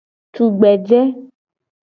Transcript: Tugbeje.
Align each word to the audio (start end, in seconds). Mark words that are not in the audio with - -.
Tugbeje. 0.33 1.01